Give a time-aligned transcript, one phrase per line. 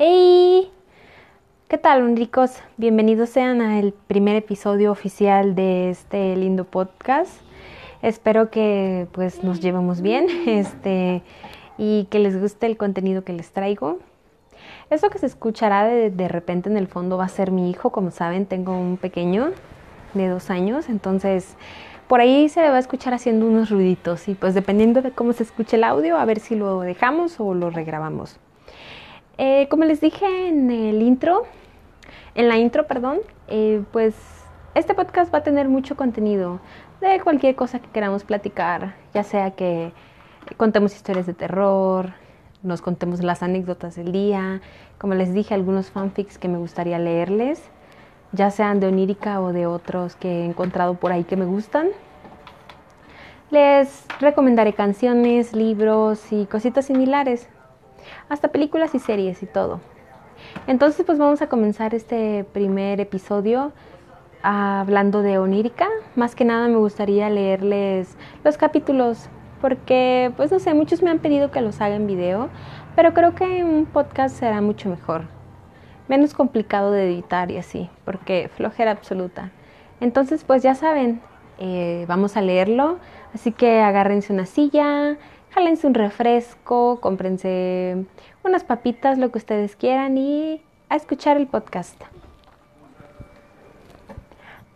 [0.00, 0.70] Hey,
[1.66, 2.52] ¿qué tal, oníricos?
[2.76, 7.32] Bienvenidos sean al primer episodio oficial de este lindo podcast.
[8.00, 11.24] Espero que pues nos llevemos bien, este
[11.78, 13.98] y que les guste el contenido que les traigo.
[14.88, 17.90] Eso que se escuchará de, de repente en el fondo va a ser mi hijo,
[17.90, 19.50] como saben, tengo un pequeño
[20.14, 21.56] de dos años, entonces
[22.06, 25.42] por ahí se va a escuchar haciendo unos ruiditos y pues dependiendo de cómo se
[25.42, 28.38] escuche el audio, a ver si lo dejamos o lo regrabamos.
[29.40, 31.44] Eh, como les dije en el intro,
[32.34, 34.16] en la intro, perdón, eh, pues
[34.74, 36.58] este podcast va a tener mucho contenido
[37.00, 39.92] de cualquier cosa que queramos platicar, ya sea que
[40.56, 42.14] contemos historias de terror,
[42.64, 44.60] nos contemos las anécdotas del día,
[44.98, 47.62] como les dije, algunos fanfics que me gustaría leerles,
[48.32, 51.90] ya sean de onírica o de otros que he encontrado por ahí que me gustan.
[53.50, 57.48] Les recomendaré canciones, libros y cositas similares
[58.28, 59.80] hasta películas y series y todo.
[60.66, 63.72] Entonces pues vamos a comenzar este primer episodio
[64.42, 65.88] hablando de onírica.
[66.16, 69.28] Más que nada me gustaría leerles los capítulos
[69.60, 72.48] porque pues no sé, muchos me han pedido que los haga en video,
[72.94, 75.22] pero creo que un podcast será mucho mejor.
[76.06, 79.50] Menos complicado de editar y así, porque flojera absoluta.
[80.00, 81.20] Entonces pues ya saben,
[81.58, 82.98] eh, vamos a leerlo,
[83.34, 85.16] así que agárrense una silla,
[85.54, 88.04] jálense un refresco, cómprense
[88.44, 92.00] unas papitas, lo que ustedes quieran y a escuchar el podcast.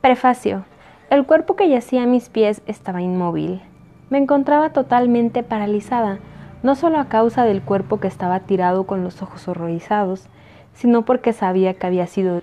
[0.00, 0.64] Prefacio.
[1.10, 3.62] El cuerpo que yacía a mis pies estaba inmóvil.
[4.10, 6.18] Me encontraba totalmente paralizada,
[6.62, 10.26] no solo a causa del cuerpo que estaba tirado con los ojos horrorizados,
[10.74, 12.42] sino porque sabía que había sido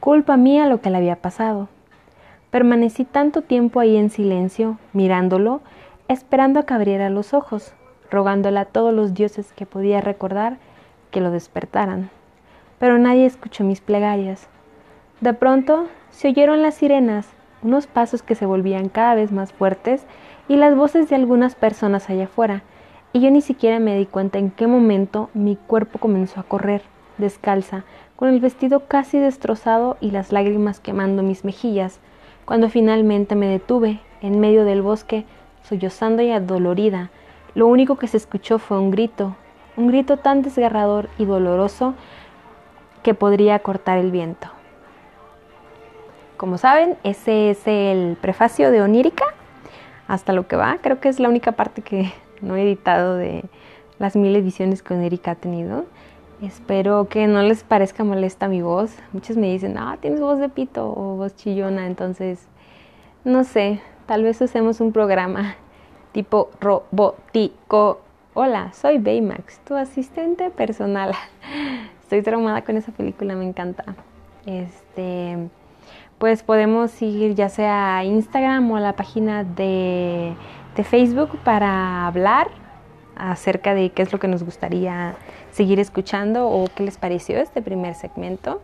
[0.00, 1.68] culpa mía lo que le había pasado.
[2.50, 5.60] Permanecí tanto tiempo ahí en silencio, mirándolo,
[6.08, 7.72] esperando a que abriera los ojos,
[8.10, 10.58] rogándole a todos los dioses que podía recordar
[11.10, 12.10] que lo despertaran.
[12.78, 14.48] Pero nadie escuchó mis plegarias.
[15.20, 17.28] De pronto se oyeron las sirenas,
[17.62, 20.04] unos pasos que se volvían cada vez más fuertes
[20.48, 22.62] y las voces de algunas personas allá afuera,
[23.12, 26.82] y yo ni siquiera me di cuenta en qué momento mi cuerpo comenzó a correr,
[27.16, 27.84] descalza,
[28.16, 32.00] con el vestido casi destrozado y las lágrimas quemando mis mejillas,
[32.44, 35.24] cuando finalmente me detuve en medio del bosque
[35.64, 37.10] sollozando y adolorida.
[37.54, 39.36] Lo único que se escuchó fue un grito,
[39.76, 41.94] un grito tan desgarrador y doloroso
[43.02, 44.48] que podría cortar el viento.
[46.36, 49.24] Como saben, ese es el prefacio de Onírica,
[50.08, 50.78] hasta lo que va.
[50.80, 53.44] Creo que es la única parte que no he editado de
[53.98, 55.86] las mil ediciones que Onírica ha tenido.
[56.42, 58.94] Espero que no les parezca molesta mi voz.
[59.12, 62.46] Muchos me dicen, ah, tienes voz de pito o voz chillona, entonces,
[63.24, 65.56] no sé, Tal vez usemos un programa
[66.12, 68.00] tipo robótico.
[68.34, 71.12] Hola, soy Baymax, tu asistente personal.
[72.02, 73.94] Estoy traumada con esa película, me encanta.
[74.44, 75.48] Este,
[76.18, 80.34] pues podemos ir ya sea a Instagram o a la página de,
[80.76, 82.50] de Facebook para hablar
[83.16, 85.14] acerca de qué es lo que nos gustaría
[85.50, 88.60] seguir escuchando o qué les pareció este primer segmento.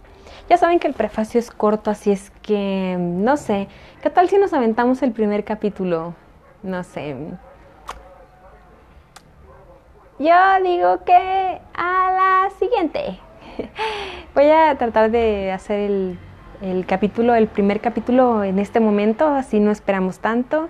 [0.49, 3.69] Ya saben que el prefacio es corto, así es que, no sé,
[4.03, 6.15] ¿qué tal si nos aventamos el primer capítulo?
[6.63, 7.17] No sé.
[10.19, 13.19] Yo digo que a la siguiente.
[14.35, 16.19] Voy a tratar de hacer el,
[16.61, 20.69] el capítulo, el primer capítulo en este momento, así no esperamos tanto.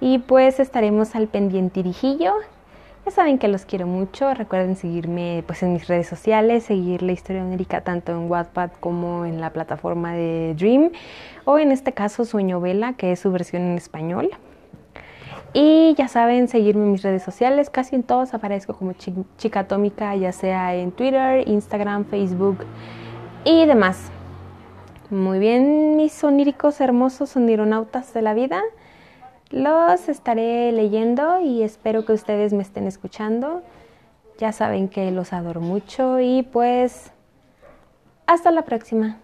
[0.00, 2.34] Y pues estaremos al pendiente dirijillo
[3.10, 4.32] saben que los quiero mucho.
[4.34, 9.24] Recuerden seguirme pues, en mis redes sociales, seguir la historia onérica tanto en Wattpad como
[9.24, 10.90] en la plataforma de Dream
[11.44, 14.30] o en este caso Sueño Vela, que es su versión en español.
[15.54, 20.14] Y ya saben, seguirme en mis redes sociales, casi en todos aparezco como Chica Atómica,
[20.14, 22.58] ya sea en Twitter, Instagram, Facebook
[23.44, 24.10] y demás.
[25.10, 28.60] Muy bien, mis soníricos hermosos sonironautas de la vida.
[29.50, 33.62] Los estaré leyendo y espero que ustedes me estén escuchando.
[34.38, 37.12] Ya saben que los adoro mucho y pues
[38.26, 39.18] hasta la próxima.